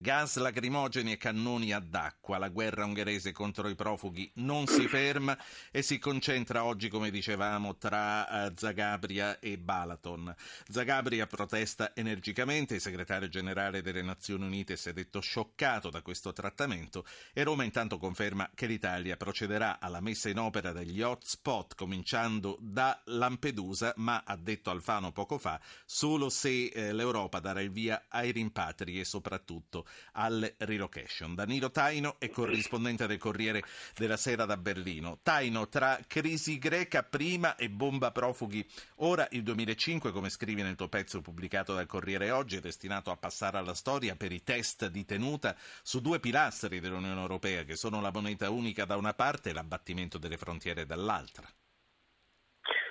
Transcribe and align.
Gas 0.00 0.36
lacrimogeni 0.36 1.10
e 1.10 1.16
cannoni 1.16 1.72
ad 1.72 1.92
acqua. 1.92 2.38
La 2.38 2.50
guerra 2.50 2.84
ungherese 2.84 3.32
contro 3.32 3.68
i 3.68 3.74
profughi 3.74 4.30
non 4.36 4.68
si 4.68 4.86
ferma 4.86 5.36
e 5.72 5.82
si 5.82 5.98
concentra 5.98 6.62
oggi, 6.62 6.88
come 6.88 7.10
dicevamo, 7.10 7.76
tra 7.78 8.46
uh, 8.46 8.52
Zagabria 8.54 9.40
e 9.40 9.58
Balaton. 9.58 10.32
Zagabria 10.68 11.26
protesta 11.26 11.96
energicamente, 11.96 12.76
il 12.76 12.80
segretario 12.80 13.28
generale 13.28 13.82
delle 13.82 14.02
Nazioni 14.02 14.44
Unite 14.44 14.76
si 14.76 14.88
è 14.88 14.92
detto 14.92 15.18
scioccato 15.18 15.90
da 15.90 16.00
questo 16.00 16.32
trattamento 16.32 17.04
e 17.32 17.42
Roma 17.42 17.64
intanto 17.64 17.98
conferma 17.98 18.48
che 18.54 18.66
l'Italia 18.66 19.16
procederà 19.16 19.80
alla 19.80 20.00
messa 20.00 20.28
in 20.28 20.38
opera 20.38 20.70
degli 20.70 21.02
hotspot 21.02 21.74
cominciando 21.74 22.56
da 22.60 23.02
Lampedusa, 23.06 23.94
ma 23.96 24.22
ha 24.24 24.36
detto 24.36 24.70
Alfano 24.70 25.10
poco 25.10 25.38
fa, 25.38 25.60
solo 25.84 26.28
se 26.28 26.66
eh, 26.66 26.92
l'Europa 26.92 27.40
darà 27.40 27.60
il 27.60 27.72
via 27.72 28.04
ai 28.06 28.30
rimpatri 28.30 29.00
e 29.00 29.04
soprattutto 29.04 29.86
alle 30.12 30.54
relocation. 30.58 31.34
Danilo 31.34 31.70
Taino 31.70 32.16
è 32.18 32.30
corrispondente 32.30 33.06
del 33.06 33.18
Corriere 33.18 33.62
della 33.96 34.16
Sera 34.16 34.44
da 34.44 34.56
Berlino. 34.56 35.20
Taino, 35.22 35.68
tra 35.68 35.98
crisi 36.06 36.58
greca 36.58 37.02
prima 37.02 37.56
e 37.56 37.70
bomba 37.70 38.10
profughi 38.10 38.66
ora, 38.96 39.26
il 39.30 39.42
2005, 39.42 40.12
come 40.12 40.30
scrivi 40.30 40.62
nel 40.62 40.76
tuo 40.76 40.88
pezzo 40.88 41.20
pubblicato 41.20 41.74
dal 41.74 41.86
Corriere 41.86 42.30
oggi, 42.30 42.56
è 42.56 42.60
destinato 42.60 43.10
a 43.10 43.16
passare 43.16 43.58
alla 43.58 43.74
storia 43.74 44.16
per 44.16 44.32
i 44.32 44.42
test 44.42 44.86
di 44.88 45.04
tenuta 45.04 45.56
su 45.82 46.00
due 46.00 46.20
pilastri 46.20 46.80
dell'Unione 46.80 47.20
Europea, 47.20 47.64
che 47.64 47.76
sono 47.76 48.00
la 48.00 48.10
moneta 48.10 48.50
unica 48.50 48.84
da 48.84 48.96
una 48.96 49.14
parte 49.14 49.50
e 49.50 49.52
l'abbattimento 49.52 50.18
delle 50.18 50.36
frontiere 50.36 50.86
dall'altra. 50.86 51.48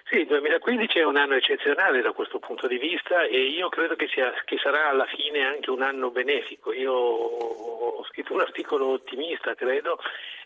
Sì, 0.09 0.19
il 0.19 0.27
2015 0.27 0.99
è 0.99 1.03
un 1.03 1.17
anno 1.17 1.35
eccezionale 1.35 2.01
da 2.01 2.13
questo 2.13 2.39
punto 2.39 2.65
di 2.65 2.77
vista 2.77 3.23
e 3.25 3.41
io 3.49 3.67
credo 3.67 3.95
che, 3.97 4.07
sia, 4.07 4.31
che, 4.45 4.57
sarà 4.57 4.87
alla 4.87 5.05
fine 5.05 5.45
anche 5.45 5.69
un 5.69 5.81
anno 5.81 6.11
benefico. 6.11 6.71
Io 6.71 6.93
ho 6.93 8.03
scritto 8.05 8.33
un 8.33 8.39
articolo 8.39 8.87
ottimista, 8.87 9.53
credo, 9.53 9.99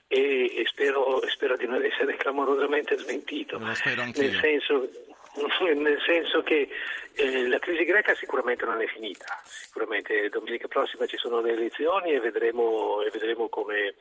e, 0.07 0.51
e 0.55 0.65
spero, 0.65 1.21
spero, 1.27 1.55
di 1.57 1.67
non 1.67 1.83
essere 1.83 2.15
clamorosamente 2.15 2.97
smentito. 2.97 3.59
Lo 3.59 3.73
spero 3.75 4.01
anch'io. 4.01 4.23
Nel 4.23 4.39
senso, 4.39 4.89
nel 5.75 6.01
senso 6.05 6.41
che 6.43 6.67
eh, 7.13 7.47
la 7.47 7.59
crisi 7.59 7.85
greca 7.85 8.13
sicuramente 8.15 8.65
non 8.65 8.81
è 8.81 8.85
finita, 8.87 9.25
sicuramente 9.43 10.27
domenica 10.29 10.67
prossima 10.67 11.05
ci 11.05 11.17
sono 11.17 11.39
le 11.39 11.53
elezioni 11.53 12.11
e 12.11 12.19
vedremo, 12.19 13.01
e 13.01 13.09
vedremo 13.11 13.47
come, 13.47 13.95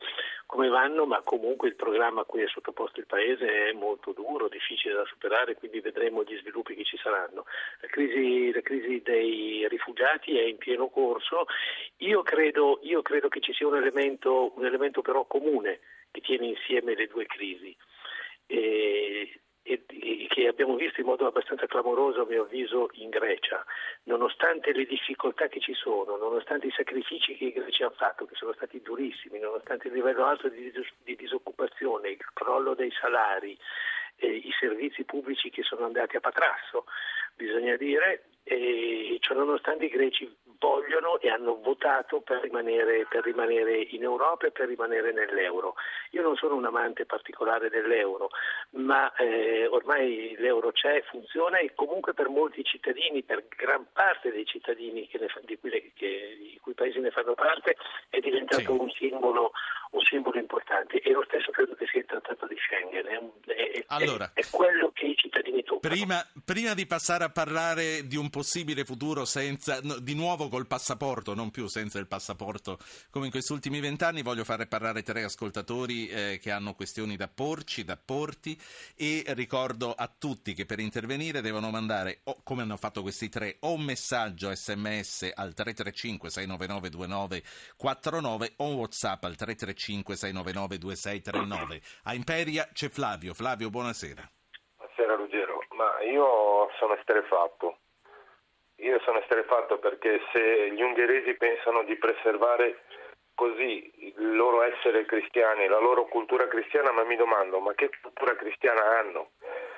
come, 0.45 0.67
vanno, 0.67 1.05
ma 1.05 1.21
comunque 1.21 1.69
il 1.69 1.75
programma 1.75 2.21
a 2.21 2.25
cui 2.25 2.41
è 2.41 2.47
sottoposto 2.47 2.99
il 2.99 3.05
Paese 3.05 3.69
è 3.69 3.71
molto 3.71 4.11
duro, 4.11 4.49
difficile 4.49 4.93
da 4.95 5.05
superare, 5.05 5.55
quindi 5.55 5.79
vedremo 5.79 6.23
gli 6.23 6.37
sviluppi 6.37 6.75
che 6.75 6.83
ci 6.83 6.97
saranno. 6.97 7.45
La 7.79 7.87
crisi, 7.87 8.51
la 8.51 8.61
crisi 8.61 9.01
dei 9.01 9.65
rifugiati 9.69 10.37
è 10.37 10.43
in 10.43 10.57
pieno 10.57 10.89
corso, 10.89 11.45
io 11.97 12.23
credo, 12.23 12.79
io 12.83 13.01
credo 13.01 13.29
che 13.29 13.39
ci 13.39 13.53
sia 13.53 13.67
un 13.67 13.77
elemento, 13.77 14.51
un 14.55 14.65
elemento 14.65 15.01
però 15.01 15.25
comune 15.25 15.79
che 16.11 16.19
tiene 16.19 16.47
insieme 16.47 16.93
le 16.93 17.07
due 17.07 17.25
crisi. 17.25 17.75
E 18.47 19.39
e, 19.71 20.27
che 20.27 20.47
abbiamo 20.47 20.75
visto 20.75 20.99
in 20.99 21.07
modo 21.07 21.25
abbastanza 21.25 21.65
clamoroso 21.65 22.21
a 22.21 22.25
mio 22.25 22.43
avviso 22.43 22.89
in 22.93 23.09
Grecia, 23.09 23.63
nonostante 24.03 24.73
le 24.73 24.85
difficoltà 24.85 25.47
che 25.47 25.59
ci 25.59 25.73
sono, 25.73 26.17
nonostante 26.17 26.67
i 26.67 26.73
sacrifici 26.75 27.35
che 27.35 27.45
i 27.45 27.51
greci 27.51 27.83
hanno 27.83 27.93
fatto, 27.95 28.25
che 28.25 28.35
sono 28.35 28.53
stati 28.53 28.81
durissimi, 28.81 29.39
nonostante 29.39 29.87
il 29.87 29.93
livello 29.93 30.25
alto 30.25 30.49
di, 30.49 30.71
di 31.03 31.15
disoccupazione, 31.15 32.09
il 32.09 32.25
crollo 32.33 32.73
dei 32.73 32.91
salari, 32.91 33.57
eh, 34.17 34.27
i 34.27 34.51
servizi 34.59 35.03
pubblici 35.03 35.49
che 35.49 35.63
sono 35.63 35.85
andati 35.85 36.17
a 36.17 36.19
patrasso, 36.19 36.85
bisogna 37.35 37.75
dire, 37.77 38.25
e 38.43 39.17
ciò 39.19 39.33
nonostante 39.33 39.85
i 39.85 39.89
greci 39.89 40.29
vogliono 40.61 41.19
e 41.19 41.29
hanno 41.29 41.59
votato 41.59 42.21
per 42.21 42.41
rimanere, 42.41 43.07
per 43.09 43.23
rimanere, 43.23 43.81
in 43.81 44.03
Europa 44.03 44.45
e 44.45 44.51
per 44.51 44.67
rimanere 44.67 45.11
nell'euro. 45.11 45.73
Io 46.11 46.21
non 46.21 46.35
sono 46.35 46.55
un 46.55 46.65
amante 46.65 47.05
particolare 47.05 47.69
dell'euro, 47.69 48.29
ma 48.71 49.11
eh, 49.15 49.65
ormai 49.65 50.35
l'euro 50.37 50.71
c'è, 50.71 51.01
funziona 51.09 51.57
e 51.57 51.73
comunque 51.73 52.13
per 52.13 52.29
molti 52.29 52.63
cittadini, 52.63 53.23
per 53.23 53.45
gran 53.49 53.87
parte 53.91 54.31
dei 54.31 54.45
cittadini 54.45 55.09
ne, 55.13 55.27
di, 55.45 55.57
cui 55.57 55.69
le, 55.71 55.91
che, 55.95 56.37
di, 56.39 56.59
cui 56.61 56.73
i 56.73 56.75
paesi 56.75 56.99
ne 56.99 57.09
fanno 57.09 57.33
parte, 57.33 57.75
è 58.09 58.19
diventato 58.19 58.61
sì. 58.61 58.69
un, 58.69 58.89
simbolo, 58.91 59.51
un, 59.91 60.01
simbolo, 60.01 60.37
importante. 60.37 61.01
E 61.01 61.11
lo 61.11 61.23
stesso 61.27 61.49
credo 61.49 61.73
che 61.73 61.87
sia 61.87 62.01
il 62.01 62.05
trattato 62.05 62.45
di 62.45 62.55
Schengen. 62.57 63.05
È, 63.07 63.51
è, 63.51 63.83
allora, 63.87 64.29
è 64.33 64.43
quello 64.51 64.91
che 64.93 65.07
i 65.07 65.15
cittadini 65.15 65.63
toccano. 65.63 65.93
Prima, 65.93 66.23
prima, 66.45 66.73
di 66.75 66.85
passare 66.85 67.23
a 67.23 67.31
parlare 67.31 68.05
di 68.05 68.15
un 68.15 68.29
possibile 68.29 68.83
futuro 68.83 69.25
senza, 69.25 69.79
no, 69.81 69.97
di 69.99 70.13
nuovo 70.13 70.49
col 70.51 70.67
passaporto, 70.67 71.33
non 71.33 71.49
più 71.49 71.67
senza 71.67 71.97
il 71.97 72.07
passaporto 72.07 72.77
come 73.09 73.25
in 73.25 73.31
questi 73.31 73.53
ultimi 73.53 73.79
vent'anni, 73.79 74.21
voglio 74.21 74.43
fare 74.43 74.67
parlare 74.67 75.01
tre 75.01 75.23
ascoltatori 75.23 76.09
eh, 76.09 76.39
che 76.41 76.51
hanno 76.51 76.73
questioni 76.73 77.15
da 77.15 77.29
porci, 77.29 77.85
da 77.85 77.97
porti 77.97 78.59
e 78.95 79.23
ricordo 79.29 79.93
a 79.93 80.07
tutti 80.07 80.53
che 80.53 80.65
per 80.65 80.79
intervenire 80.79 81.39
devono 81.39 81.69
mandare, 81.69 82.19
o, 82.25 82.41
come 82.43 82.63
hanno 82.63 82.75
fatto 82.75 83.01
questi 83.01 83.29
tre, 83.29 83.57
o 83.61 83.73
un 83.73 83.83
messaggio 83.83 84.53
sms 84.53 85.31
al 85.33 85.53
335 85.53 86.29
699 86.29 86.89
2949 86.89 88.53
o 88.57 88.65
un 88.65 88.75
whatsapp 88.75 89.23
al 89.23 89.35
335 89.35 90.15
699 90.15 90.77
2639. 90.77 91.81
A 92.03 92.13
Imperia 92.13 92.67
c'è 92.73 92.89
Flavio. 92.89 93.33
Flavio, 93.33 93.69
buonasera. 93.69 94.29
Buonasera 94.75 95.15
Ruggero, 95.15 95.59
ma 95.77 96.01
io 96.03 96.67
sono 96.77 96.95
esterefatto 96.95 97.79
io 98.81 98.99
sono 99.01 99.19
esterefatto 99.19 99.79
perché 99.79 100.21
se 100.31 100.71
gli 100.71 100.81
ungheresi 100.81 101.35
pensano 101.35 101.83
di 101.83 101.95
preservare 101.95 102.83
così 103.35 103.91
il 104.17 104.35
loro 104.35 104.61
essere 104.61 105.05
cristiani, 105.05 105.67
la 105.67 105.79
loro 105.79 106.05
cultura 106.05 106.47
cristiana, 106.47 106.91
ma 106.91 107.03
mi 107.03 107.15
domando, 107.15 107.59
ma 107.59 107.73
che 107.73 107.89
cultura 108.01 108.35
cristiana 108.35 108.99
hanno? 108.99 109.31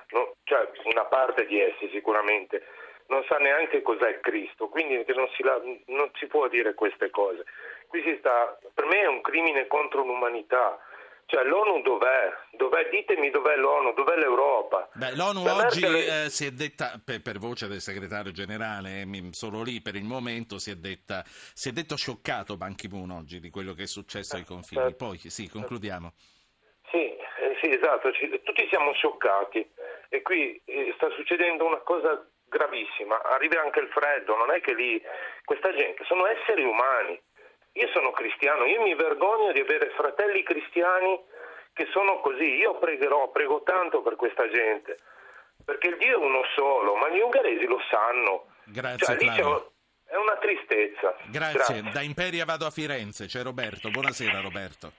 No, 0.09 0.33
cioè, 0.43 0.69
una 0.93 1.05
parte 1.05 1.45
di 1.45 1.59
essi 1.59 1.89
sicuramente 1.89 2.65
non 3.07 3.23
sa 3.25 3.37
neanche 3.37 3.81
cos'è 3.81 4.19
Cristo, 4.21 4.69
quindi 4.69 5.03
non 5.13 5.27
si, 5.35 5.43
non 5.87 6.09
si 6.15 6.27
può 6.27 6.47
dire 6.47 6.73
queste 6.73 7.09
cose. 7.09 7.43
Sta, 8.17 8.57
per 8.73 8.85
me 8.85 9.01
è 9.01 9.05
un 9.05 9.21
crimine 9.21 9.67
contro 9.67 10.03
l'umanità 10.03 10.79
cioè 11.25 11.43
l'ONU 11.43 11.81
dov'è? 11.81 12.31
dov'è? 12.51 12.89
Ditemi 12.89 13.29
dov'è 13.29 13.55
l'ONU, 13.55 13.93
dov'è 13.93 14.15
l'Europa? 14.15 14.89
Beh, 14.93 15.15
L'ONU 15.15 15.43
per 15.43 15.53
oggi 15.53 15.81
Merkel... 15.81 16.25
eh, 16.25 16.29
si 16.29 16.45
è 16.45 16.51
detta, 16.51 17.01
per, 17.03 17.21
per, 17.21 17.37
voce 17.39 17.67
del 17.67 17.81
segretario 17.81 18.31
generale, 18.31 19.01
eh, 19.01 19.29
solo 19.31 19.63
lì 19.63 19.81
per 19.81 19.95
il 19.95 20.03
momento 20.03 20.59
si 20.59 20.71
è, 20.71 20.75
detta, 20.75 21.23
si 21.25 21.69
è 21.69 21.71
detto 21.71 21.95
scioccato 21.95 22.57
Ban 22.57 22.75
Ki-moon 22.75 23.11
oggi 23.11 23.39
di 23.39 23.49
quello 23.49 23.73
che 23.73 23.83
è 23.83 23.87
successo 23.87 24.35
ai 24.35 24.45
confini. 24.45 24.87
Eh, 24.87 24.95
Poi 24.95 25.17
sì, 25.17 25.49
concludiamo. 25.49 26.13
Sì, 26.91 26.97
eh, 26.97 27.57
sì 27.61 27.69
esatto, 27.69 28.11
tutti 28.43 28.67
siamo 28.69 28.93
scioccati 28.93 29.67
e 30.09 30.21
qui 30.21 30.61
eh, 30.65 30.93
sta 30.95 31.09
succedendo 31.11 31.65
una 31.65 31.79
cosa 31.79 32.27
gravissima, 32.45 33.19
arriva 33.23 33.61
anche 33.61 33.79
il 33.79 33.87
freddo, 33.87 34.37
non 34.37 34.51
è 34.51 34.61
che 34.61 34.75
lì 34.75 35.01
questa 35.43 35.73
gente 35.75 36.03
sono 36.05 36.27
esseri 36.27 36.63
umani 36.63 37.19
io 37.73 37.87
sono 37.91 38.11
cristiano, 38.11 38.65
io 38.65 38.81
mi 38.81 38.93
vergogno 38.93 39.51
di 39.51 39.59
avere 39.59 39.89
fratelli 39.95 40.43
cristiani 40.43 41.19
che 41.73 41.87
sono 41.91 42.19
così. 42.21 42.55
Io 42.55 42.77
pregherò, 42.77 43.31
prego 43.31 43.63
tanto 43.63 44.01
per 44.01 44.15
questa 44.15 44.47
gente, 44.47 44.99
perché 45.65 45.89
il 45.89 45.97
Dio 45.97 46.21
è 46.21 46.23
uno 46.23 46.43
solo, 46.55 46.95
ma 46.95 47.09
gli 47.09 47.19
ungheresi 47.19 47.65
lo 47.65 47.79
sanno. 47.89 48.45
Grazie 48.65 49.17
cioè. 49.17 49.71
È 50.05 50.15
una 50.15 50.37
tristezza. 50.37 51.15
Grazie. 51.31 51.81
Grazie. 51.81 51.91
Da 51.91 52.01
Imperia 52.01 52.45
vado 52.45 52.67
a 52.67 52.69
Firenze, 52.69 53.25
c'è 53.25 53.41
Roberto. 53.41 53.89
Buonasera 53.89 54.41
Roberto. 54.41 54.91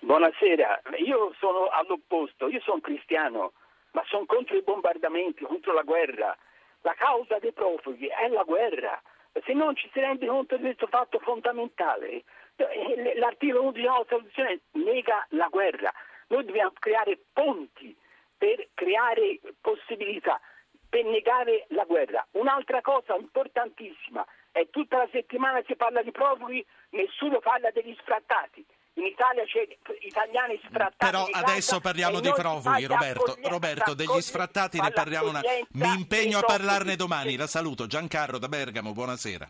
Buonasera, 0.00 0.80
io 1.04 1.34
sono 1.38 1.68
all'opposto, 1.68 2.48
io 2.48 2.60
sono 2.60 2.80
cristiano, 2.80 3.52
ma 3.92 4.02
sono 4.06 4.26
contro 4.26 4.56
i 4.56 4.62
bombardamenti, 4.62 5.44
contro 5.44 5.72
la 5.72 5.82
guerra. 5.82 6.36
La 6.82 6.94
causa 6.94 7.38
dei 7.38 7.52
profughi 7.52 8.06
è 8.06 8.28
la 8.28 8.44
guerra 8.44 9.00
se 9.44 9.52
non 9.52 9.74
ci 9.76 9.88
si 9.92 10.00
rende 10.00 10.26
conto 10.26 10.56
di 10.56 10.62
questo 10.62 10.86
fatto 10.86 11.18
fondamentale. 11.18 12.24
Eh, 12.56 13.14
l'articolo 13.16 13.64
11 13.64 13.80
della 13.80 14.04
Costituzione 14.08 14.60
nega 14.72 15.26
la 15.30 15.48
guerra. 15.50 15.92
Noi 16.28 16.44
dobbiamo 16.44 16.72
creare 16.78 17.18
ponti 17.32 17.96
per 18.36 18.68
creare 18.74 19.40
possibilità, 19.60 20.40
per 20.88 21.04
negare 21.04 21.66
la 21.68 21.84
guerra. 21.84 22.26
Un'altra 22.32 22.80
cosa 22.80 23.16
importantissima 23.16 24.24
è 24.52 24.68
tutta 24.70 24.98
la 24.98 25.08
settimana 25.10 25.62
si 25.66 25.76
parla 25.76 26.02
di 26.02 26.10
profughi, 26.10 26.64
nessuno 26.90 27.38
parla 27.38 27.70
degli 27.70 27.94
sfrattati. 28.00 28.64
In 28.98 29.06
Italia 29.06 29.44
c'è 29.44 29.64
italiani 30.00 30.60
sfrattati. 30.64 30.96
Però 30.98 31.24
di 31.26 31.32
adesso 31.32 31.78
casa 31.78 31.80
parliamo 31.80 32.18
di 32.18 32.32
profughi, 32.32 32.84
Roberto. 32.84 33.36
Roberto, 33.44 33.94
degli 33.94 34.20
sfrattati 34.20 34.80
ne 34.80 34.90
parliamo 34.90 35.28
una... 35.28 35.40
Mi 35.74 35.94
impegno 35.94 36.38
a 36.38 36.42
parlarne 36.42 36.96
domani. 36.96 37.36
La 37.36 37.46
saluto. 37.46 37.86
Giancarlo 37.86 38.38
da 38.38 38.48
Bergamo, 38.48 38.92
buonasera. 38.92 39.48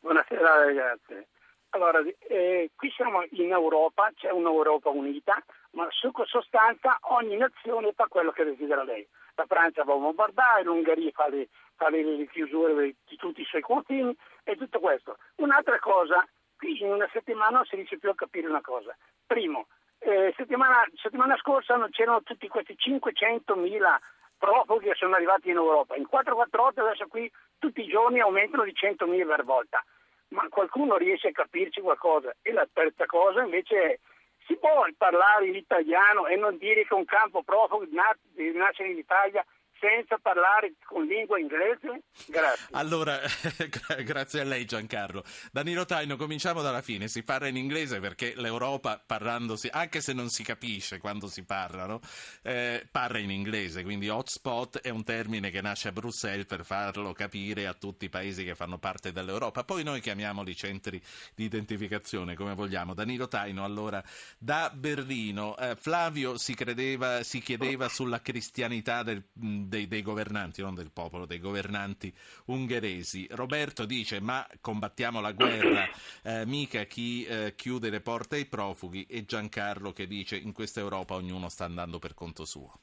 Buonasera 0.00 0.64
ragazzi. 0.64 1.26
Allora, 1.70 2.00
eh, 2.28 2.70
qui 2.74 2.90
siamo 2.90 3.22
in 3.30 3.52
Europa, 3.52 4.10
c'è 4.16 4.30
un'Europa 4.30 4.88
unita, 4.88 5.40
ma 5.72 5.86
su 5.90 6.10
sostanza 6.24 6.98
ogni 7.02 7.36
nazione 7.36 7.92
fa 7.92 8.06
quello 8.08 8.32
che 8.32 8.44
desidera 8.44 8.82
lei. 8.82 9.06
La 9.34 9.44
Francia 9.46 9.84
va 9.84 9.92
a 9.92 9.96
bombardare, 9.98 10.64
l'Ungheria 10.64 11.10
fa 11.12 11.28
le, 11.28 11.48
fa 11.76 11.88
le- 11.90 12.02
le 12.02 12.26
chiusure 12.28 12.94
di 13.04 13.16
tutti 13.16 13.42
i 13.42 13.44
suoi 13.44 13.60
confini 13.60 14.16
e 14.42 14.56
tutto 14.56 14.80
questo. 14.80 15.18
Un'altra 15.36 15.78
cosa, 15.78 16.26
qui 16.56 16.80
in 16.80 16.90
una 16.90 17.08
settimana 17.12 17.56
non 17.56 17.64
si 17.64 17.76
riesce 17.76 17.98
più 17.98 18.10
a 18.10 18.14
capire 18.14 18.48
una 18.48 18.60
cosa. 18.60 18.96
Primo, 19.26 19.66
eh, 19.98 20.32
settimana, 20.36 20.84
settimana 20.94 21.36
scorsa 21.36 21.78
c'erano 21.90 22.22
tutti 22.22 22.48
questi 22.48 22.76
500.000 22.76 23.96
profughi 24.38 24.86
che 24.86 24.94
sono 24.94 25.14
arrivati 25.14 25.50
in 25.50 25.56
Europa. 25.56 25.96
In 25.96 26.06
448 26.06 26.80
adesso 26.80 27.06
qui 27.06 27.30
tutti 27.58 27.82
i 27.82 27.88
giorni 27.88 28.20
aumentano 28.20 28.64
di 28.64 28.72
100.000 28.72 29.26
per 29.26 29.44
volta 29.44 29.82
ma 30.28 30.48
qualcuno 30.48 30.96
riesce 30.96 31.28
a 31.28 31.32
capirci 31.32 31.80
qualcosa. 31.80 32.34
E 32.42 32.52
la 32.52 32.66
terza 32.72 33.06
cosa 33.06 33.42
invece 33.42 33.82
è 33.82 33.98
si 34.46 34.56
può 34.56 34.86
parlare 34.96 35.48
in 35.48 35.56
italiano 35.56 36.26
e 36.26 36.36
non 36.36 36.56
dire 36.56 36.86
che 36.86 36.94
un 36.94 37.04
campo 37.04 37.42
profughi 37.42 37.90
nasce 37.92 38.84
in 38.84 38.96
Italia 38.96 39.44
senza 39.78 40.18
parlare 40.18 40.74
con 40.84 41.04
lingua 41.04 41.38
inglese? 41.38 42.02
Grazie. 42.26 42.66
Allora, 42.72 43.18
gra- 43.68 44.02
grazie 44.02 44.40
a 44.40 44.44
lei 44.44 44.64
Giancarlo. 44.64 45.22
Danilo 45.52 45.84
Taino, 45.84 46.16
cominciamo 46.16 46.62
dalla 46.62 46.82
fine. 46.82 47.08
Si 47.08 47.22
parla 47.22 47.48
in 47.48 47.56
inglese 47.56 48.00
perché 48.00 48.34
l'Europa, 48.36 49.02
parlandosi, 49.04 49.68
anche 49.70 50.00
se 50.00 50.12
non 50.12 50.28
si 50.28 50.42
capisce 50.42 50.98
quando 50.98 51.28
si 51.28 51.44
parlano, 51.44 52.00
eh, 52.42 52.86
parla 52.90 53.18
in 53.18 53.30
inglese. 53.30 53.82
Quindi 53.82 54.08
hotspot 54.08 54.80
è 54.80 54.88
un 54.88 55.04
termine 55.04 55.50
che 55.50 55.60
nasce 55.60 55.88
a 55.88 55.92
Bruxelles 55.92 56.46
per 56.46 56.64
farlo 56.64 57.12
capire 57.12 57.66
a 57.66 57.74
tutti 57.74 58.06
i 58.06 58.08
paesi 58.08 58.44
che 58.44 58.54
fanno 58.54 58.78
parte 58.78 59.12
dell'Europa. 59.12 59.64
Poi 59.64 59.82
noi 59.82 60.00
chiamiamoli 60.00 60.54
centri 60.54 61.00
di 61.34 61.44
identificazione 61.44 62.34
come 62.34 62.54
vogliamo. 62.54 62.94
Danilo 62.94 63.28
Taino, 63.28 63.64
allora, 63.64 64.02
da 64.38 64.70
Berlino, 64.74 65.56
eh, 65.56 65.76
Flavio 65.76 66.38
si, 66.38 66.54
credeva, 66.54 67.22
si 67.22 67.40
chiedeva 67.40 67.88
sulla 67.88 68.20
cristianità 68.20 69.02
del, 69.02 69.22
dei, 69.66 69.86
dei 69.86 70.02
governanti, 70.02 70.62
non 70.62 70.74
del 70.74 70.90
popolo, 70.92 71.26
dei 71.26 71.38
governanti 71.38 72.12
ungheresi. 72.46 73.26
Roberto 73.30 73.84
dice: 73.84 74.20
Ma 74.20 74.46
combattiamo 74.60 75.20
la 75.20 75.32
guerra, 75.32 75.88
eh, 76.22 76.46
mica 76.46 76.84
chi 76.84 77.24
eh, 77.24 77.54
chiude 77.54 77.90
le 77.90 78.00
porte 78.00 78.36
ai 78.36 78.46
profughi. 78.46 79.06
E 79.08 79.24
Giancarlo 79.24 79.92
che 79.92 80.06
dice: 80.06 80.36
In 80.36 80.52
questa 80.52 80.80
Europa 80.80 81.14
ognuno 81.14 81.48
sta 81.48 81.64
andando 81.64 81.98
per 81.98 82.14
conto 82.14 82.44
suo. 82.44 82.80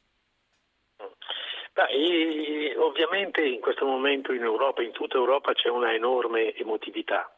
Beh, 1.74 2.76
ovviamente 2.78 3.42
in 3.42 3.60
questo 3.60 3.86
momento 3.86 4.32
in 4.32 4.44
Europa, 4.44 4.84
in 4.84 4.92
tutta 4.92 5.18
Europa, 5.18 5.54
c'è 5.54 5.70
una 5.70 5.94
enorme 5.94 6.54
emotività 6.56 7.34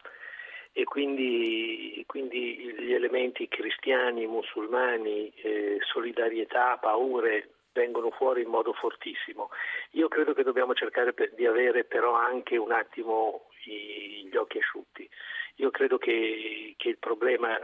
e 0.78 0.84
quindi, 0.84 2.04
quindi 2.06 2.76
gli 2.80 2.92
elementi 2.92 3.48
cristiani, 3.48 4.28
musulmani, 4.28 5.32
eh, 5.42 5.78
solidarietà, 5.80 6.78
paure 6.82 7.55
vengono 7.76 8.10
fuori 8.10 8.42
in 8.42 8.50
modo 8.50 8.72
fortissimo. 8.74 9.50
Io 9.92 10.08
credo 10.08 10.34
che 10.34 10.44
dobbiamo 10.44 10.74
cercare 10.74 11.14
di 11.36 11.46
avere 11.46 11.84
però 11.84 12.14
anche 12.14 12.56
un 12.56 12.72
attimo 12.72 13.50
gli 13.64 14.36
occhi 14.36 14.58
asciutti. 14.60 15.08
Io 15.56 15.72
credo 15.72 15.98
che, 15.98 16.74
che 16.78 16.90
il 16.90 16.98
problema 16.98 17.58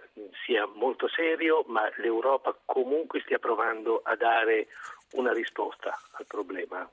sia 0.45 0.65
molto 0.65 1.07
serio, 1.07 1.63
ma 1.67 1.89
l'Europa 1.97 2.57
comunque 2.65 3.21
stia 3.21 3.39
provando 3.39 4.01
a 4.03 4.15
dare 4.15 4.67
una 5.13 5.33
risposta 5.33 5.97
al 6.13 6.25
problema. 6.25 6.89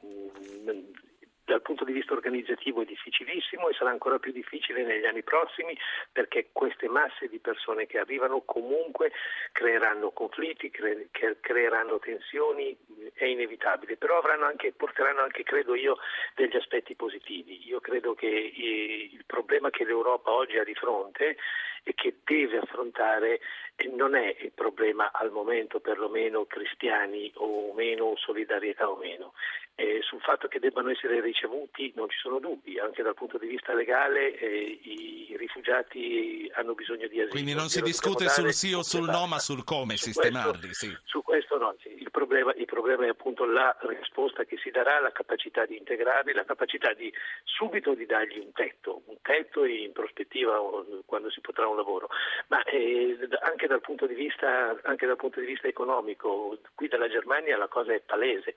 Dal 1.48 1.62
punto 1.62 1.84
di 1.84 1.92
vista 1.92 2.12
organizzativo 2.12 2.82
è 2.82 2.84
difficilissimo 2.84 3.70
e 3.70 3.72
sarà 3.72 3.88
ancora 3.88 4.18
più 4.18 4.32
difficile 4.32 4.84
negli 4.84 5.06
anni 5.06 5.22
prossimi 5.22 5.74
perché 6.12 6.50
queste 6.52 6.88
masse 6.88 7.26
di 7.26 7.38
persone 7.38 7.86
che 7.86 7.98
arrivano 7.98 8.42
comunque 8.42 9.12
creeranno 9.52 10.10
conflitti, 10.10 10.68
cre- 10.70 11.08
creeranno 11.40 11.98
tensioni, 12.00 12.76
è 13.14 13.24
inevitabile, 13.24 13.96
però 13.96 14.20
anche, 14.20 14.72
porteranno 14.72 15.22
anche, 15.22 15.42
credo 15.42 15.74
io, 15.74 15.96
degli 16.34 16.54
aspetti 16.54 16.94
positivi. 16.94 17.66
Io 17.66 17.80
credo 17.80 18.14
che 18.14 18.26
il 18.26 19.24
problema 19.24 19.70
che 19.70 19.84
l'Europa 19.84 20.30
oggi 20.30 20.58
ha 20.58 20.64
di 20.64 20.74
fronte 20.74 21.38
e 21.82 21.94
che 21.94 22.16
deve 22.24 22.58
affrontare 22.58 23.40
eh, 23.76 23.88
non 23.88 24.14
è 24.14 24.36
il 24.40 24.52
problema 24.52 25.10
al 25.12 25.30
momento 25.30 25.80
perlomeno 25.80 26.44
cristiani 26.44 27.30
o 27.36 27.72
meno, 27.72 28.16
solidarietà 28.16 28.90
o 28.90 28.96
meno. 28.96 29.32
Eh, 29.80 30.00
sul 30.02 30.20
fatto 30.20 30.48
che 30.48 30.58
debbano 30.58 30.90
essere 30.90 31.20
ricevuti 31.20 31.92
non 31.94 32.10
ci 32.10 32.18
sono 32.18 32.40
dubbi, 32.40 32.80
anche 32.80 33.00
dal 33.04 33.14
punto 33.14 33.38
di 33.38 33.46
vista 33.46 33.72
legale 33.74 34.36
eh, 34.36 34.80
i 34.82 35.36
rifugiati 35.38 36.50
hanno 36.54 36.74
bisogno 36.74 37.06
di 37.06 37.18
asilo. 37.20 37.28
Quindi 37.30 37.54
non 37.54 37.68
si 37.68 37.80
discute 37.80 38.28
sul 38.28 38.52
sì 38.52 38.72
o 38.72 38.82
sul 38.82 39.08
no, 39.08 39.28
ma 39.28 39.38
sul 39.38 39.62
come 39.62 39.96
Su 39.96 40.06
sistemarli. 40.06 40.66
questo- 40.66 40.86
Sì. 40.86 40.96
Su 41.04 41.22
questo 41.22 41.58
no, 41.58 41.76
il, 41.84 42.10
problema, 42.10 42.52
il 42.56 42.64
problema 42.64 43.04
è 43.04 43.08
appunto 43.08 43.44
la 43.44 43.76
risposta 43.82 44.42
che 44.42 44.56
si 44.56 44.70
darà, 44.70 44.98
la 44.98 45.12
capacità 45.12 45.64
di 45.64 45.76
integrarli, 45.76 46.32
la 46.32 46.44
capacità 46.44 46.92
di 46.94 47.12
subito 47.44 47.94
di 47.94 48.04
dargli 48.04 48.38
un 48.38 48.50
tetto, 48.50 49.02
un 49.06 49.18
tetto 49.22 49.64
in 49.64 49.92
prospettiva 49.92 50.58
quando 51.06 51.30
si 51.30 51.40
potrà 51.40 51.68
un 51.68 51.76
lavoro. 51.76 52.08
Ma 52.48 52.60
eh, 52.64 53.16
anche, 53.42 53.68
dal 53.68 53.80
punto 53.80 54.06
di 54.06 54.14
vista, 54.14 54.76
anche 54.82 55.06
dal 55.06 55.14
punto 55.14 55.38
di 55.38 55.46
vista 55.46 55.68
economico, 55.68 56.58
qui 56.74 56.88
dalla 56.88 57.08
Germania 57.08 57.56
la 57.56 57.68
cosa 57.68 57.94
è 57.94 58.00
palese. 58.00 58.56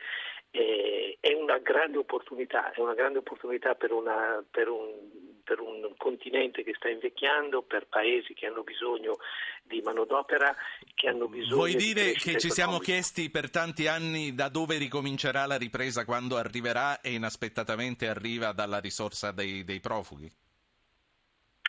È 1.19 1.33
una 1.33 1.57
grande 1.59 1.97
opportunità, 1.97 2.71
è 2.71 2.79
una 2.79 2.93
grande 2.93 3.19
opportunità 3.19 3.75
per, 3.75 3.91
una- 3.91 4.43
per 4.49 4.69
un 4.69 5.29
per 5.43 5.59
un 5.59 5.93
continente 5.97 6.63
che 6.63 6.73
sta 6.75 6.87
invecchiando, 6.87 7.63
per 7.63 7.87
paesi 7.87 8.33
che 8.33 8.45
hanno 8.45 8.63
bisogno 8.63 9.17
di 9.63 9.81
manodopera, 9.81 10.55
che 10.93 11.09
hanno 11.09 11.27
bisogno 11.27 11.55
Vuoi 11.55 11.75
di 11.75 11.93
dire 11.93 12.13
che 12.13 12.37
ci 12.37 12.49
siamo 12.49 12.75
economica. 12.75 12.91
chiesti 12.93 13.29
per 13.29 13.49
tanti 13.49 13.87
anni 13.87 14.33
da 14.33 14.47
dove 14.47 14.77
ricomincerà 14.77 15.45
la 15.45 15.57
ripresa 15.57 16.05
quando 16.05 16.37
arriverà 16.37 17.01
e 17.01 17.11
inaspettatamente 17.13 18.07
arriva 18.07 18.53
dalla 18.53 18.79
risorsa 18.79 19.31
dei, 19.31 19.63
dei 19.65 19.79
profughi? 19.81 20.31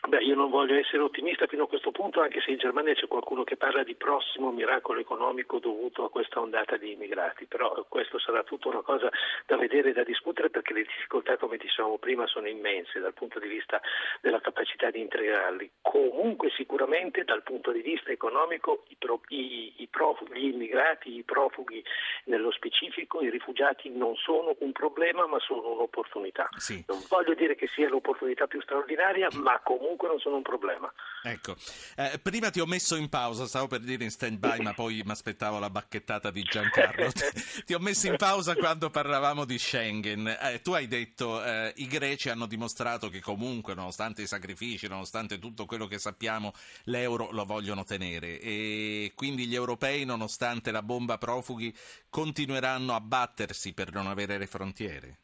Beh, 0.05 0.19
io 0.21 0.35
non 0.35 0.49
voglio 0.49 0.75
essere 0.75 1.01
ottimista 1.01 1.47
fino 1.47 1.63
a 1.63 1.67
questo 1.67 1.91
punto, 1.91 2.19
anche 2.19 2.41
se 2.41 2.51
in 2.51 2.57
Germania 2.57 2.93
c'è 2.93 3.07
qualcuno 3.07 3.45
che 3.45 3.55
parla 3.55 3.83
di 3.83 3.95
prossimo 3.95 4.51
miracolo 4.51 4.99
economico 4.99 5.59
dovuto 5.59 6.03
a 6.03 6.09
questa 6.09 6.41
ondata 6.41 6.75
di 6.75 6.91
immigrati, 6.91 7.45
però 7.45 7.85
questo 7.87 8.19
sarà 8.19 8.43
tutta 8.43 8.67
una 8.67 8.81
cosa 8.81 9.09
da 9.45 9.55
vedere 9.55 9.89
e 9.89 9.93
da 9.93 10.03
discutere 10.03 10.49
perché 10.49 10.73
le 10.73 10.83
difficoltà, 10.83 11.37
come 11.37 11.55
dicevamo 11.55 11.97
prima, 11.99 12.27
sono 12.27 12.47
immense 12.49 12.99
dal 12.99 13.13
punto 13.13 13.39
di 13.39 13.47
vista 13.47 13.81
della 14.21 14.41
capacità 14.41 14.91
di 14.91 14.99
integrarli. 14.99 15.71
Comunque 15.81 16.49
sicuramente 16.51 17.23
dal 17.23 17.41
punto 17.41 17.71
di 17.71 17.81
vista 17.81 18.11
economico 18.11 18.83
i, 18.89 18.95
pro- 18.99 19.21
i- 19.29 19.73
i 19.77 19.87
profughi, 19.87 20.37
gli 20.37 20.53
immigrati, 20.53 21.15
i 21.15 21.23
profughi 21.23 21.81
nello 22.25 22.51
specifico, 22.51 23.21
i 23.21 23.29
rifugiati 23.29 23.89
non 23.89 24.15
sono 24.17 24.53
un 24.59 24.73
problema 24.73 25.25
ma 25.27 25.39
sono 25.39 25.71
un'opportunità. 25.71 26.49
Sì. 26.57 26.83
Non 26.87 26.99
voglio 27.07 27.33
dire 27.35 27.55
che 27.55 27.67
sia 27.67 27.87
l'opportunità 27.87 28.47
più 28.47 28.61
straordinaria, 28.61 29.29
ma 29.35 29.59
comunque 29.63 29.91
non 30.01 30.19
sono 30.19 30.37
un 30.37 30.41
problema. 30.41 30.91
Ecco, 31.25 31.55
Eh, 31.95 32.19
prima 32.19 32.49
ti 32.49 32.59
ho 32.59 32.65
messo 32.65 32.95
in 32.95 33.07
pausa, 33.07 33.45
stavo 33.45 33.67
per 33.67 33.79
dire 33.79 34.03
in 34.03 34.11
stand-by, 34.11 34.59
ma 34.59 34.73
poi 34.73 35.01
mi 35.05 35.11
aspettavo 35.11 35.59
la 35.59 35.69
bacchettata 35.69 36.31
di 36.31 36.43
Giancarlo. 36.43 37.11
ti 37.65 37.73
ho 37.73 37.79
messo 37.79 38.07
in 38.07 38.17
pausa 38.17 38.55
quando 38.55 38.89
parlavamo 38.89 39.45
di 39.45 39.57
Schengen. 39.57 40.27
Eh, 40.27 40.61
tu 40.61 40.73
hai 40.73 40.87
detto 40.87 41.43
eh, 41.43 41.71
i 41.77 41.87
greci 41.87 42.29
hanno 42.29 42.45
dimostrato 42.45 43.09
che 43.09 43.21
comunque, 43.21 43.73
nonostante 43.73 44.21
i 44.21 44.27
sacrifici, 44.27 44.87
nonostante 44.87 45.39
tutto 45.39 45.65
quello 45.65 45.87
che 45.87 45.97
sappiamo, 45.97 46.51
l'euro 46.85 47.29
lo 47.31 47.45
vogliono 47.45 47.83
tenere 47.83 48.39
e 48.39 49.13
quindi 49.15 49.47
gli 49.47 49.55
europei, 49.55 50.05
nonostante 50.05 50.71
la 50.71 50.83
bomba 50.83 51.17
profughi, 51.17 51.73
continueranno 52.09 52.93
a 52.95 52.99
battersi 52.99 53.73
per 53.73 53.93
non 53.93 54.07
avere 54.07 54.37
le 54.37 54.47
frontiere. 54.47 55.22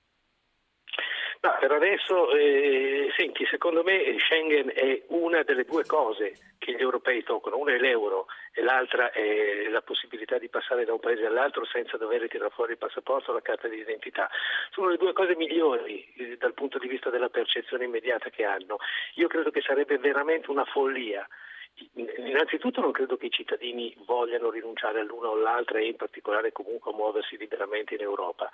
No, 1.42 1.56
per 1.58 1.72
adesso, 1.72 2.32
eh, 2.32 3.14
senti, 3.16 3.46
secondo 3.46 3.82
me 3.82 4.18
Schengen 4.20 4.74
è 4.76 5.04
una 5.08 5.42
delle 5.44 5.64
due 5.64 5.86
cose 5.86 6.34
che 6.58 6.74
gli 6.74 6.82
europei 6.82 7.24
toccano, 7.24 7.58
una 7.58 7.72
è 7.72 7.78
l'euro 7.78 8.28
e 8.52 8.62
l'altra 8.62 9.12
è 9.12 9.70
la 9.70 9.82
possibilità 9.82 10.38
di 10.38 10.50
passare 10.50 10.84
da 10.84 10.92
un 10.92 11.00
paese 11.00 11.26
all'altro 11.26 11.64
senza 11.64 11.96
dover 11.96 12.28
tirare 12.28 12.50
fuori 12.50 12.74
il 12.74 12.78
passaporto 12.78 13.32
o 13.32 13.34
la 13.34 13.42
carta 13.42 13.70
di 13.70 13.78
identità. 13.78 14.30
Sono 14.72 14.90
le 14.90 14.98
due 14.98 15.14
cose 15.14 15.38
migliori 15.38 16.06
eh, 16.18 16.36
dal 16.36 16.54
punto 16.54 16.78
di 16.78 16.90
vista 16.90 17.10
della 17.10 17.30
percezione 17.30 17.86
immediata 17.86 18.30
che 18.30 18.44
hanno. 18.44 18.76
Io 19.14 19.30
credo 19.30 19.50
che 19.50 19.62
sarebbe 19.62 19.98
veramente 19.98 20.52
una 20.52 20.66
follia 20.66 21.26
Innanzitutto 21.94 22.82
non 22.82 22.92
credo 22.92 23.18
che 23.18 23.28
i 23.28 23.32
cittadini 23.32 23.94
vogliano 24.06 24.50
rinunciare 24.50 25.00
all'una 25.00 25.30
o 25.30 25.34
all'altra 25.34 25.80
e 25.80 25.88
in 25.88 25.96
particolare 25.96 26.52
comunque 26.52 26.92
a 26.92 26.96
muoversi 26.96 27.38
liberamente 27.38 27.96
in 27.96 28.02
Europa 28.02 28.50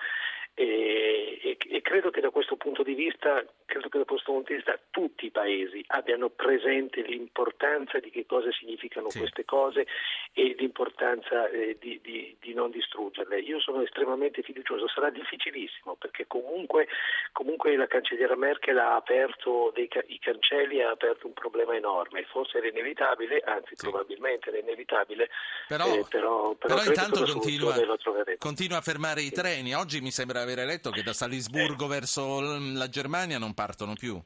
e, 0.54 1.38
e- 1.42 1.58
e 1.68 1.82
credo 1.82 2.12
che 2.12 2.22
da 2.22 2.30
questo 2.30 2.56
punto 2.56 2.82
di 2.84 2.94
vista, 2.94 3.44
credo 3.66 3.90
che 3.90 3.98
da 3.98 4.06
questo 4.06 4.32
punto 4.32 4.50
di 4.52 4.56
vista 4.56 4.80
tutti 4.90 5.30
paesi 5.32 5.84
abbiano 5.88 6.30
presente 6.30 7.02
l'importanza 7.02 8.00
di 8.00 8.10
che 8.10 8.26
cosa 8.26 8.50
significano 8.54 9.10
Sì. 9.10 9.20
queste 9.20 9.44
cose 9.44 9.86
e 10.34 10.56
l'importanza 10.58 11.50
eh, 11.50 11.78
di, 11.80 12.00
di- 12.02 12.38
di 12.40 12.54
non 12.54 12.72
distruggerle. 12.72 13.40
Io 13.40 13.60
sono 13.60 13.82
estremamente 13.82 14.42
fiducioso, 14.44 14.88
sarà 14.88 15.10
difficilissimo 15.10 15.96
perché 15.96 16.26
comunque, 16.28 16.88
comunque 17.34 17.76
la 17.76 17.88
cancelliera 17.88 18.36
Merkel 18.38 18.78
ha 18.78 18.96
aperto 18.96 19.72
dei 19.74 19.90
i 20.08 20.20
cancelli, 20.20 20.82
ha 20.82 20.90
aperto 20.92 21.28
un 21.28 21.34
problema 21.34 21.76
enorme, 21.76 22.24
forse 22.24 22.58
era 22.60 22.68
inevitabile, 22.68 23.05
anzi 23.46 23.76
Sì. 23.76 23.90
probabilmente 23.90 24.50
era 24.50 24.60
inevitabile, 24.60 25.30
Però, 25.68 25.86
eh, 25.94 26.06
però, 26.10 26.54
però 26.56 26.76
però 26.76 26.84
intanto 26.88 27.24
continua, 27.24 27.76
continua 28.38 28.78
a 28.78 28.82
fermare 28.82 29.22
i 29.22 29.32
treni. 29.32 29.74
Oggi 29.76 30.02
mi 30.02 30.12
sembra 30.12 30.42
avere 30.42 30.66
letto 30.66 30.90
che 30.90 31.04
da 31.04 31.14
Salisburgo 31.14 31.88
verso 31.88 32.40
l- 32.42 32.74
la 32.74 32.90
Germania 32.90 33.38
non 33.38 33.54
partono 33.54 33.94
più. 33.94 34.22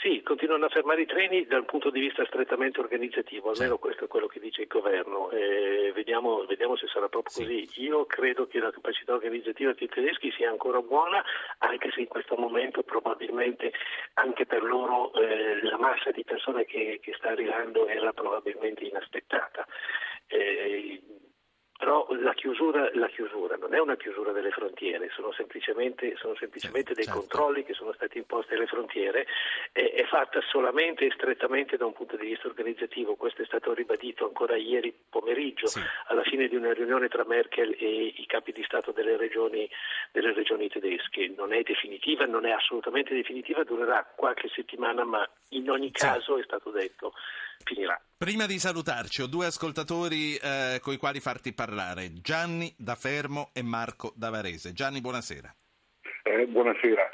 Sì, 0.00 0.22
continuano 0.22 0.66
a 0.66 0.68
fermare 0.68 1.02
i 1.02 1.06
treni 1.06 1.44
dal 1.46 1.64
punto 1.64 1.90
di 1.90 1.98
vista 1.98 2.24
strettamente 2.24 2.78
organizzativo, 2.78 3.50
almeno 3.50 3.74
Sì. 3.74 3.80
questo 3.80 4.04
è 4.04 4.08
quello 4.08 4.28
che 4.28 4.38
dice 4.38 4.62
il 4.62 4.68
governo. 4.68 5.28
Eh, 5.30 5.90
vediamo, 5.92 6.44
vediamo 6.46 6.76
se 6.76 6.86
sarà 6.86 7.08
proprio 7.08 7.32
Sì. 7.32 7.42
così. 7.42 7.82
Io 7.82 8.06
credo 8.06 8.46
che 8.46 8.60
la 8.60 8.70
capacità 8.70 9.14
organizzativa 9.14 9.72
dei 9.72 9.88
tedeschi 9.88 10.30
sia 10.32 10.50
ancora 10.50 10.80
buona, 10.82 11.24
anche 11.58 11.90
se 11.90 12.00
in 12.00 12.06
questo 12.06 12.36
momento 12.36 12.82
probabilmente 12.84 13.72
anche 14.14 14.46
per 14.46 14.62
loro 14.62 15.12
eh, 15.14 15.62
la 15.62 15.78
massa 15.78 16.12
di 16.12 16.22
persone 16.22 16.64
che, 16.64 17.00
che 17.02 17.14
sta 17.16 17.30
arrivando 17.30 17.88
era 17.88 18.12
probabilmente 18.12 18.84
inaspettata. 18.84 19.66
Eh, 20.28 21.00
però 21.78 22.08
la 22.20 22.34
chiusura, 22.34 22.90
la 22.94 23.06
chiusura 23.06 23.54
non 23.54 23.72
è 23.72 23.78
una 23.78 23.96
chiusura 23.96 24.32
delle 24.32 24.50
frontiere, 24.50 25.08
sono 25.14 25.30
semplicemente, 25.30 26.16
sono 26.16 26.34
semplicemente 26.34 26.92
dei 26.92 27.04
Certo. 27.04 27.20
controlli 27.20 27.62
che 27.62 27.72
sono 27.72 27.92
stati 27.92 28.18
imposti 28.18 28.54
alle 28.54 28.66
frontiere, 28.66 29.26
è, 29.70 29.92
è 29.92 30.04
fatta 30.06 30.40
solamente 30.50 31.06
e 31.06 31.12
strettamente 31.14 31.76
da 31.76 31.86
un 31.86 31.92
punto 31.92 32.16
di 32.16 32.26
vista 32.26 32.48
organizzativo, 32.48 33.14
questo 33.14 33.42
è 33.42 33.44
stato 33.44 33.72
ribadito 33.74 34.26
ancora 34.26 34.56
ieri 34.56 34.92
pomeriggio 35.08 35.68
Sì. 35.68 35.80
alla 36.08 36.24
fine 36.24 36.48
di 36.48 36.56
una 36.56 36.72
riunione 36.72 37.06
tra 37.06 37.24
Merkel 37.24 37.76
e 37.78 38.12
i 38.16 38.26
capi 38.26 38.50
di 38.50 38.64
Stato 38.64 38.90
delle 38.90 39.16
regioni, 39.16 39.70
delle 40.10 40.32
regioni 40.32 40.68
tedesche. 40.68 41.32
Non 41.36 41.52
è 41.52 41.62
definitiva, 41.62 42.24
non 42.26 42.44
è 42.44 42.50
assolutamente 42.50 43.14
definitiva, 43.14 43.62
durerà 43.62 44.04
qualche 44.16 44.48
settimana, 44.48 45.04
ma 45.04 45.28
in 45.50 45.70
ogni 45.70 45.92
caso 45.92 46.38
è 46.38 46.42
stato 46.42 46.70
detto 46.70 47.12
finirà. 47.64 48.00
Prima 48.16 48.46
di 48.46 48.58
salutarci, 48.58 49.22
ho 49.22 49.26
due 49.26 49.46
ascoltatori 49.46 50.34
eh, 50.36 50.80
con 50.82 50.92
i 50.92 50.96
quali 50.96 51.20
farti 51.20 51.52
parlare, 51.52 52.12
Gianni 52.20 52.74
da 52.76 52.94
Fermo 52.94 53.50
e 53.54 53.62
Marco 53.62 54.12
da 54.16 54.30
Varese. 54.30 54.72
Gianni, 54.72 55.00
buonasera. 55.00 55.54
Eh, 56.24 56.46
buonasera, 56.46 57.08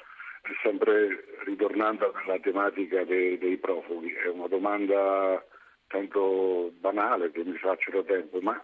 sempre 0.63 1.25
ritornando 1.45 2.13
alla 2.13 2.39
tematica 2.41 3.05
dei, 3.05 3.39
dei 3.39 3.59
profughi, 3.59 4.13
è 4.13 4.29
una 4.29 4.49
domanda 4.49 5.45
tanto 5.87 6.73
banale 6.79 7.31
che 7.31 7.45
mi 7.45 7.57
faccio 7.59 7.91
da 7.91 8.03
tempo, 8.03 8.41
ma 8.41 8.61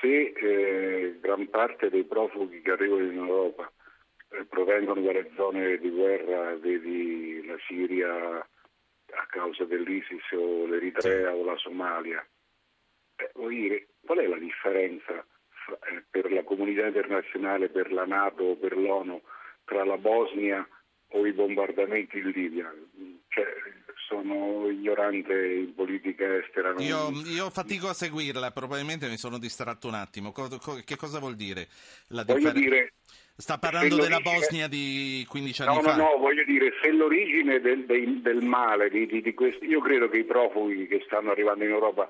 se 0.00 0.32
eh, 0.36 1.18
gran 1.20 1.48
parte 1.50 1.90
dei 1.90 2.04
profughi 2.04 2.60
che 2.60 2.70
arrivano 2.70 3.02
in 3.02 3.16
Europa 3.16 3.72
eh, 4.30 4.44
provengono 4.44 5.00
dalle 5.00 5.30
zone 5.34 5.78
di 5.78 5.90
guerra, 5.90 6.54
vedi 6.56 7.44
la 7.46 7.56
Siria 7.66 8.47
a 9.14 9.26
causa 9.26 9.64
dell'ISIS 9.64 10.30
o 10.32 10.66
l'Eritrea 10.66 11.34
o 11.34 11.44
la 11.44 11.56
Somalia, 11.56 12.24
eh, 13.16 13.30
voglio 13.34 13.60
dire, 13.60 13.86
qual 14.04 14.18
è 14.18 14.26
la 14.26 14.38
differenza 14.38 15.26
fra- 15.48 15.78
eh, 15.90 16.04
per 16.10 16.30
la 16.32 16.42
comunità 16.44 16.86
internazionale, 16.86 17.68
per 17.68 17.92
la 17.92 18.04
Nato 18.06 18.44
o 18.44 18.56
per 18.56 18.76
l'ONU 18.76 19.20
tra 19.64 19.84
la 19.84 19.96
Bosnia 19.98 20.66
o 21.08 21.26
i 21.26 21.32
bombardamenti 21.32 22.18
in 22.18 22.30
Libia? 22.30 22.74
Cioè, 23.28 23.46
sono 24.08 24.68
ignorante 24.70 25.32
in 25.34 25.74
politica 25.74 26.24
estera. 26.38 26.72
non- 26.72 26.82
Io, 26.82 27.10
io 27.26 27.50
fatico 27.50 27.88
a 27.88 27.92
seguirla, 27.92 28.50
probabilmente 28.52 29.06
mi 29.08 29.18
sono 29.18 29.38
distratto 29.38 29.86
un 29.86 29.94
attimo. 29.94 30.32
Co- 30.32 30.48
co- 30.60 30.80
che 30.84 30.96
cosa 30.96 31.18
vuol 31.18 31.36
dire 31.36 31.68
la 32.08 32.22
differenza? 32.24 32.52
dire, 32.58 32.92
Sta 33.36 33.56
parlando 33.58 33.94
della 33.96 34.18
Bosnia 34.18 34.66
di 34.66 35.24
15 35.28 35.62
anni 35.62 35.74
No, 35.76 35.80
no, 35.80 35.88
fa? 35.88 35.96
no, 35.96 36.16
voglio 36.18 36.42
dire, 36.44 36.72
se 36.82 36.90
l'origine 36.90 37.60
del, 37.60 37.84
dei- 37.86 38.20
del 38.20 38.42
male, 38.42 38.88
di, 38.90 39.06
di- 39.06 39.20
di 39.22 39.32
questi, 39.34 39.66
io 39.66 39.80
credo 39.80 40.08
che 40.08 40.18
i 40.18 40.24
profughi 40.24 40.88
che 40.88 41.02
stanno 41.06 41.30
arrivando 41.30 41.62
in 41.62 41.70
Europa 41.70 42.08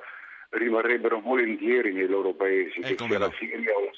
rimarrebbero 0.51 1.21
volentieri 1.21 1.93
nei 1.93 2.07
loro 2.07 2.33
paesi, 2.33 2.79
Eh, 2.81 2.95
che 2.95 2.97
sia 2.97 3.07
no. 3.07 3.27
la 3.27 3.33
Siria 3.39 3.75
o 3.75 3.85
la. 3.85 3.91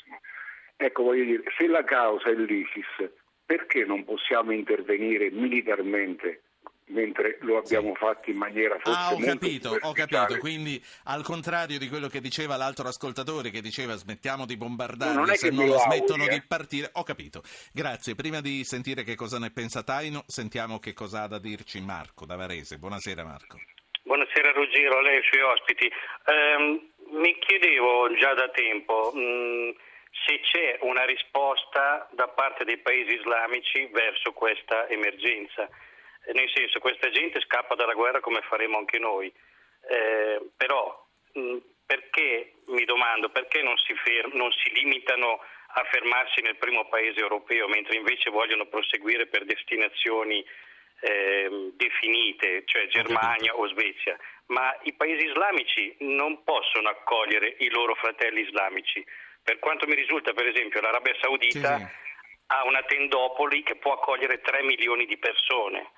Ecco, 0.76 1.02
voglio 1.04 1.25
dire, 1.25 1.42
se 1.57 1.69
la 1.69 1.85
causa 1.85 2.30
è 2.30 2.35
l'ISIS, 2.35 3.11
perché 3.47 3.85
non 3.85 4.04
possiamo 4.04 4.50
intervenire 4.52 5.30
militarmente 5.30 6.42
mentre 6.91 7.39
lo 7.41 7.59
abbiamo 7.59 7.95
fatto 7.95 8.31
in 8.31 8.37
maniera 8.37 8.79
forse 8.79 8.99
Ah, 8.99 9.09
ho 9.09 9.19
molto 9.19 9.27
capito, 9.27 9.77
ho 9.81 9.93
capito. 9.93 10.39
Quindi, 10.39 10.83
al 11.05 11.23
contrario 11.23 11.79
di 11.79 11.89
quello 11.89 12.09
che 12.09 12.21
diceva 12.21 12.57
l'altro 12.57 12.87
ascoltatore, 12.89 13.51
che 13.51 13.61
diceva 13.61 13.95
smettiamo 13.95 14.47
di 14.47 14.57
No, 14.57 14.67
bombardarli 14.67 15.15
non 15.17 15.35
se 15.35 15.51
non 15.51 15.69
smettono 15.69 16.23
auguri, 16.23 16.29
di 16.29 16.37
eh. 16.37 16.45
partire. 16.47 16.91
Ho 16.95 17.03
capito. 17.03 17.43
Grazie. 17.73 18.15
Prima 18.15 18.41
di 18.41 18.65
sentire 18.65 19.03
che 19.03 19.15
cosa 19.17 19.39
ne 19.39 19.51
pensa 19.51 19.83
Taino, 19.83 20.25
sentiamo 20.27 20.79
che 20.79 20.93
cosa 20.93 21.23
ha 21.23 21.29
da 21.29 21.39
dirci 21.39 21.81
Marco 21.81 22.27
da 22.27 22.37
Varese. 22.37 22.79
Buonasera, 22.79 23.25
Marco. 23.25 23.59
Buonasera 24.03 24.53
Ruggero, 24.53 24.99
a 24.99 25.03
lei 25.03 25.15
e 25.15 25.17
ai 25.17 25.23
suoi 25.31 25.43
ospiti. 25.43 25.91
Ehm, 26.27 26.91
mi 27.23 27.37
chiedevo 27.39 28.15
già 28.17 28.35
da 28.35 28.49
tempo 28.51 29.13
mh, 29.15 29.75
se 30.27 30.41
c'è 30.41 30.79
una 30.83 31.05
risposta 31.05 32.09
da 32.13 32.29
parte 32.29 32.65
dei 32.65 32.79
paesi 32.79 33.15
islamici 33.15 33.89
verso 33.93 34.33
questa 34.33 34.89
emergenza. 34.89 35.69
Eh, 36.27 36.33
Nel 36.33 36.50
senso, 36.55 36.79
questa 36.79 37.11
gente 37.11 37.41
scappa 37.41 37.75
dalla 37.75 37.95
guerra 37.95 38.21
come 38.21 38.41
faremo 38.43 38.79
anche 38.79 38.99
noi. 38.99 39.33
Eh, 39.89 40.41
però 40.57 41.07
mh, 41.33 41.57
perché, 41.87 42.53
mi 42.67 42.85
domando, 42.85 43.31
perché 43.31 43.62
non 43.62 43.77
si, 43.79 43.95
fer- 43.95 44.33
non 44.35 44.50
si 44.53 44.71
limitano 44.73 45.41
a 45.73 45.85
fermarsi 45.91 46.41
nel 46.41 46.57
primo 46.57 46.89
paese 46.89 47.21
europeo, 47.21 47.67
mentre 47.69 47.97
invece 47.97 48.31
vogliono 48.31 48.67
proseguire 48.67 49.27
per 49.27 49.45
destinazioni 49.45 50.45
ehm, 51.00 51.73
definite, 51.75 52.62
cioè 52.67 52.87
Germania 52.89 53.57
o 53.57 53.67
Svezia, 53.69 54.19
ma 54.47 54.77
i 54.83 54.93
paesi 54.93 55.27
islamici 55.27 55.97
non 56.00 56.43
possono 56.45 56.89
accogliere 56.89 57.57
i 57.59 57.71
loro 57.71 57.95
fratelli 57.95 58.41
islamici. 58.43 59.05
Per 59.43 59.59
quanto 59.59 59.87
mi 59.87 59.95
risulta, 59.95 60.33
per 60.33 60.47
esempio, 60.47 60.81
l'Arabia 60.81 61.17
Saudita 61.21 61.77
Sì, 61.79 61.85
sì. 61.85 61.91
ha 62.49 62.65
una 62.67 62.83
tendopoli 62.83 63.62
che 63.62 63.77
può 63.77 63.95
accogliere 63.95 64.41
3 64.41 64.62
milioni 64.62 65.07
di 65.07 65.17
persone. 65.19 65.91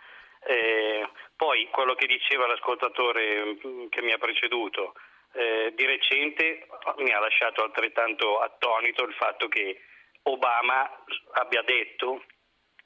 Eh, 0.45 1.09
poi 1.37 1.69
quello 1.71 1.95
che 1.95 2.07
diceva 2.07 2.47
l'ascoltatore 2.47 3.59
mm, 3.67 3.89
che 3.89 4.03
mi 4.03 4.13
ha 4.13 4.19
preceduto, 4.19 4.95
eh, 5.35 5.73
di 5.75 5.87
recente 5.87 6.67
mi 6.99 7.13
ha 7.13 7.19
lasciato 7.19 7.63
altrettanto 7.63 8.39
attonito 8.39 9.05
il 9.05 9.15
fatto 9.15 9.49
che 9.49 9.81
Obama 10.25 10.89
abbia 11.33 11.63
detto 11.63 12.25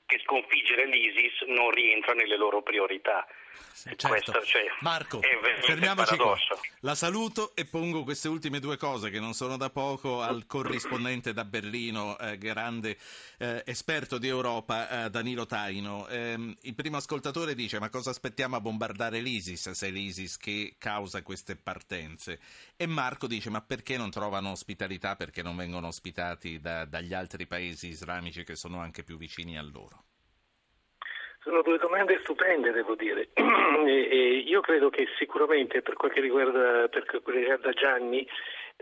che 0.06 0.20
sconfiggere 0.22 0.86
l'ISIS 0.86 1.42
non 1.48 1.70
rientra 1.70 2.14
nelle 2.14 2.36
loro 2.36 2.62
priorità. 2.62 3.26
Certo. 3.72 4.08
Questo, 4.08 4.42
cioè, 4.42 4.64
Marco, 4.80 5.20
fermiamoci 5.60 6.16
qua. 6.16 6.34
La 6.80 6.94
saluto 6.94 7.54
e 7.54 7.66
pongo 7.66 8.04
queste 8.04 8.28
ultime 8.28 8.58
due 8.58 8.78
cose 8.78 9.10
che 9.10 9.20
non 9.20 9.34
sono 9.34 9.58
da 9.58 9.68
poco 9.68 10.22
al 10.22 10.46
corrispondente 10.46 11.34
da 11.34 11.44
Berlino, 11.44 12.18
eh, 12.18 12.38
grande 12.38 12.96
eh, 13.38 13.62
esperto 13.66 14.16
di 14.16 14.28
Europa, 14.28 15.04
eh, 15.04 15.10
Danilo 15.10 15.44
Taino. 15.44 16.08
Ehm, 16.08 16.56
il 16.62 16.74
primo 16.74 16.96
ascoltatore 16.96 17.54
dice: 17.54 17.78
Ma 17.78 17.90
cosa 17.90 18.10
aspettiamo 18.10 18.56
a 18.56 18.60
bombardare 18.60 19.20
l'ISIS 19.20 19.70
se 19.70 19.88
è 19.88 19.90
l'ISIS 19.90 20.38
che 20.38 20.76
causa 20.78 21.22
queste 21.22 21.56
partenze? 21.56 22.40
E 22.76 22.86
Marco 22.86 23.26
dice: 23.26 23.50
Ma 23.50 23.60
perché 23.60 23.98
non 23.98 24.10
trovano 24.10 24.52
ospitalità? 24.52 25.16
Perché 25.16 25.42
non 25.42 25.54
vengono 25.54 25.88
ospitati 25.88 26.60
da- 26.60 26.86
dagli 26.86 27.12
altri 27.12 27.46
paesi 27.46 27.88
islamici 27.88 28.42
che 28.42 28.56
sono 28.56 28.80
anche 28.80 29.02
più 29.02 29.18
vicini 29.18 29.58
a 29.58 29.62
loro? 29.62 29.95
Sono 31.46 31.62
due 31.62 31.78
domande 31.78 32.18
stupende, 32.22 32.72
devo 32.72 32.96
dire. 32.96 33.28
E- 33.86 34.08
e 34.10 34.36
io 34.38 34.60
credo 34.62 34.90
che 34.90 35.06
sicuramente 35.16 35.80
per 35.80 35.94
quel 35.94 36.10
che 36.10 36.20
riguarda, 36.20 36.88
per 36.88 37.04
quel 37.04 37.22
che 37.22 37.30
riguarda 37.30 37.70
Gianni 37.70 38.26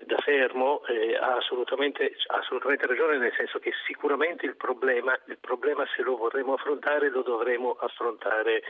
da 0.07 0.17
Fermo 0.19 0.83
eh, 0.87 1.15
ha, 1.17 1.37
assolutamente, 1.37 2.17
assolutamente 2.29 2.87
ragione, 2.87 3.19
nel 3.19 3.35
senso 3.37 3.59
che 3.59 3.73
sicuramente 3.87 4.47
il 4.47 4.57
problema, 4.57 5.19
il 5.27 5.37
problema 5.39 5.85
se 5.95 6.03
lo 6.03 6.17
vorremmo 6.17 6.55
affrontare 6.55 7.11
lo 7.11 7.23
dovremo 7.23 7.77
affrontare 7.81 8.63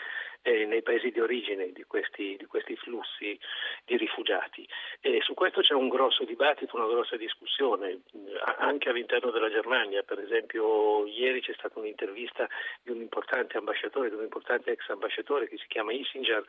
eh, 0.44 0.66
nei 0.66 0.82
paesi 0.82 1.10
di 1.10 1.20
origine 1.20 1.72
di 1.72 1.84
questi, 1.84 2.36
di 2.38 2.44
questi 2.44 2.76
flussi 2.76 3.38
di 3.84 3.96
rifugiati. 3.96 4.68
E 5.00 5.20
su 5.22 5.32
questo 5.34 5.62
c'è 5.62 5.72
un 5.72 5.88
grosso 5.88 6.24
dibattito, 6.24 6.76
una 6.76 6.86
grossa 6.86 7.16
discussione, 7.16 7.88
eh, 7.90 8.00
anche 8.58 8.90
all'interno 8.90 9.30
della 9.30 9.48
Germania. 9.48 10.02
Per 10.02 10.18
esempio 10.18 11.06
ieri 11.06 11.40
c'è 11.40 11.54
stata 11.54 11.78
un'intervista 11.78 12.46
di 12.82 12.90
un 12.90 13.00
importante 13.00 13.56
ambasciatore, 13.56 14.10
di 14.10 14.16
un 14.16 14.22
importante 14.22 14.70
ex 14.70 14.88
ambasciatore 14.90 15.48
che 15.48 15.56
si 15.56 15.66
chiama 15.66 15.92
Isinger, 15.92 16.44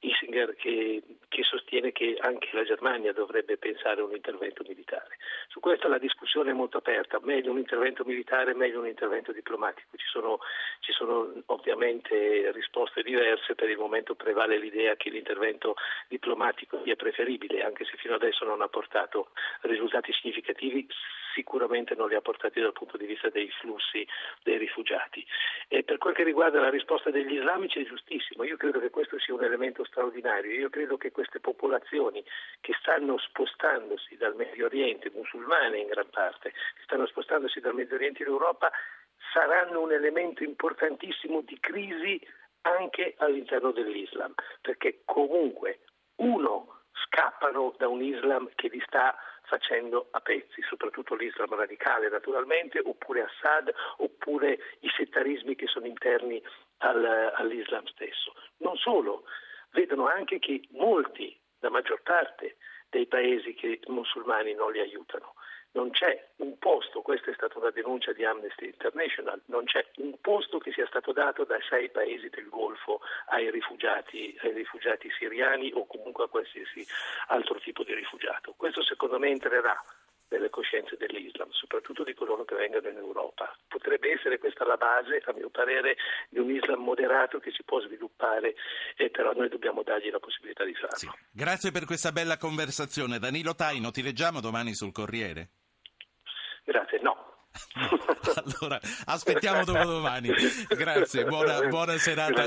Isinger 0.00 0.54
che, 0.54 1.02
che 1.28 1.42
sostiene 1.42 1.90
che 1.92 2.16
anche 2.20 2.48
la 2.52 2.64
Germania 2.64 3.12
dovrebbe 3.12 3.56
pensare 3.56 4.02
a 4.02 4.04
un 4.04 4.14
intervento 4.14 4.62
militare. 4.66 5.16
Su 5.48 5.60
questo 5.60 5.88
la 5.88 5.98
discussione 5.98 6.50
è 6.50 6.54
molto 6.54 6.76
aperta, 6.76 7.18
meglio 7.22 7.50
un 7.50 7.58
intervento 7.58 8.04
militare, 8.04 8.54
meglio 8.54 8.80
un 8.80 8.86
intervento 8.86 9.32
diplomatico. 9.32 9.96
Ci 9.96 10.06
sono, 10.06 10.38
ci 10.80 10.92
sono 10.92 11.32
ovviamente 11.46 12.52
risposte 12.52 13.02
diverse, 13.02 13.37
per 13.54 13.68
il 13.68 13.78
momento 13.78 14.14
prevale 14.14 14.58
l'idea 14.58 14.96
che 14.96 15.10
l'intervento 15.10 15.76
diplomatico 16.08 16.80
sia 16.84 16.96
preferibile, 16.96 17.62
anche 17.62 17.84
se 17.84 17.96
fino 17.96 18.14
adesso 18.14 18.44
non 18.44 18.62
ha 18.62 18.68
portato 18.68 19.30
risultati 19.62 20.12
significativi, 20.12 20.86
sicuramente 21.34 21.94
non 21.94 22.08
li 22.08 22.16
ha 22.16 22.20
portati 22.20 22.60
dal 22.60 22.72
punto 22.72 22.96
di 22.96 23.06
vista 23.06 23.28
dei 23.28 23.48
flussi 23.60 24.06
dei 24.42 24.58
rifugiati. 24.58 25.24
E 25.68 25.84
per 25.84 25.98
quel 25.98 26.14
che 26.14 26.24
riguarda 26.24 26.60
la 26.60 26.70
risposta 26.70 27.10
degli 27.10 27.34
islamici 27.34 27.80
è 27.80 27.86
giustissimo, 27.86 28.42
io 28.42 28.56
credo 28.56 28.80
che 28.80 28.90
questo 28.90 29.18
sia 29.20 29.34
un 29.34 29.44
elemento 29.44 29.84
straordinario, 29.84 30.50
io 30.50 30.70
credo 30.70 30.96
che 30.96 31.12
queste 31.12 31.38
popolazioni 31.38 32.24
che 32.60 32.74
stanno 32.80 33.18
spostandosi 33.18 34.16
dal 34.16 34.34
Medio 34.34 34.66
Oriente, 34.66 35.10
musulmane 35.14 35.78
in 35.78 35.86
gran 35.86 36.08
parte, 36.10 36.50
che 36.50 36.82
stanno 36.82 37.06
spostandosi 37.06 37.60
dal 37.60 37.74
Medio 37.74 37.94
Oriente 37.94 38.22
in 38.22 38.28
Europa, 38.28 38.72
saranno 39.32 39.80
un 39.80 39.92
elemento 39.92 40.42
importantissimo 40.42 41.42
di 41.42 41.58
crisi 41.60 42.20
anche 42.62 43.14
all'interno 43.18 43.72
dell'Islam, 43.72 44.34
perché 44.60 45.02
comunque 45.04 45.80
uno 46.16 46.82
scappano 47.04 47.74
da 47.78 47.88
un 47.88 48.02
Islam 48.02 48.50
che 48.54 48.68
li 48.68 48.82
sta 48.86 49.16
facendo 49.42 50.08
a 50.10 50.20
pezzi, 50.20 50.60
soprattutto 50.62 51.14
l'Islam 51.14 51.54
radicale 51.54 52.08
naturalmente, 52.08 52.80
oppure 52.84 53.22
Assad, 53.22 53.72
oppure 53.98 54.58
i 54.80 54.90
settarismi 54.94 55.54
che 55.54 55.66
sono 55.66 55.86
interni 55.86 56.42
al, 56.78 57.32
all'Islam 57.34 57.84
stesso. 57.86 58.34
Non 58.58 58.76
solo, 58.76 59.24
vedono 59.70 60.06
anche 60.06 60.38
che 60.38 60.66
molti, 60.70 61.38
la 61.60 61.70
maggior 61.70 62.02
parte 62.02 62.56
dei 62.90 63.06
paesi 63.06 63.54
che, 63.54 63.80
musulmani 63.86 64.54
non 64.54 64.72
li 64.72 64.80
aiutano. 64.80 65.34
Non 65.72 65.90
c'è 65.90 66.30
un 66.36 66.58
posto, 66.58 67.02
questa 67.02 67.30
è 67.30 67.34
stata 67.34 67.58
una 67.58 67.70
denuncia 67.70 68.12
di 68.12 68.24
Amnesty 68.24 68.66
International, 68.66 69.40
non 69.46 69.64
c'è 69.64 69.84
un 69.96 70.18
posto 70.20 70.58
che 70.58 70.72
sia 70.72 70.86
stato 70.86 71.12
dato 71.12 71.44
dai 71.44 71.60
sei 71.68 71.90
paesi 71.90 72.28
del 72.30 72.48
Golfo 72.48 73.00
ai 73.28 73.50
rifugiati, 73.50 74.36
ai 74.42 74.52
rifugiati 74.52 75.10
siriani 75.10 75.70
o 75.74 75.86
comunque 75.86 76.24
a 76.24 76.28
qualsiasi 76.28 76.86
altro 77.28 77.58
tipo 77.60 77.84
di 77.84 77.94
rifugiato. 77.94 78.54
Questo 78.56 78.82
secondo 78.82 79.18
me 79.18 79.28
entrerà 79.28 79.78
nelle 80.28 80.50
coscienze 80.50 80.96
dell'Islam, 80.96 81.50
soprattutto 81.50 82.04
di 82.04 82.14
coloro 82.14 82.44
che 82.44 82.54
vengono 82.54 82.88
in 82.88 82.96
Europa. 82.96 83.56
Potrebbe 83.66 84.12
essere 84.12 84.38
questa 84.38 84.64
la 84.64 84.76
base, 84.76 85.22
a 85.24 85.32
mio 85.32 85.50
parere, 85.50 85.96
di 86.28 86.38
un 86.38 86.50
Islam 86.50 86.82
moderato 86.82 87.38
che 87.38 87.50
si 87.50 87.62
può 87.64 87.80
sviluppare, 87.80 88.54
eh, 88.96 89.10
però 89.10 89.32
noi 89.32 89.48
dobbiamo 89.48 89.82
dargli 89.82 90.10
la 90.10 90.18
possibilità 90.18 90.64
di 90.64 90.74
farlo. 90.74 90.96
Sì. 90.96 91.08
Grazie 91.30 91.70
per 91.70 91.84
questa 91.84 92.12
bella 92.12 92.36
conversazione. 92.36 93.18
Danilo 93.18 93.54
Taino, 93.54 93.90
ti 93.90 94.02
leggiamo 94.02 94.40
domani 94.40 94.74
sul 94.74 94.92
Corriere? 94.92 95.50
Grazie, 96.64 97.00
no. 97.00 97.37
allora, 98.44 98.80
aspettiamo 99.06 99.64
dopodomani. 99.64 100.30
Grazie, 100.68 101.24
buona, 101.24 101.66
buona 101.68 101.98
serata. 101.98 102.46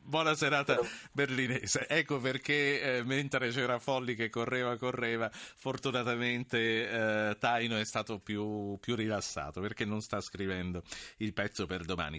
Buona 0.00 0.34
serata 0.34 0.78
berlinese. 1.12 1.86
Ecco 1.88 2.18
perché 2.18 2.98
eh, 2.98 3.04
mentre 3.04 3.50
c'era 3.50 3.78
Folli 3.78 4.14
che 4.14 4.30
correva, 4.30 4.76
correva, 4.76 5.30
fortunatamente 5.32 6.88
eh, 6.88 7.36
Taino 7.38 7.76
è 7.76 7.84
stato 7.84 8.18
più, 8.18 8.78
più 8.80 8.94
rilassato 8.94 9.60
perché 9.60 9.84
non 9.84 10.00
sta 10.00 10.20
scrivendo 10.20 10.82
il 11.18 11.32
pezzo 11.32 11.66
per 11.66 11.84
domani. 11.84 12.16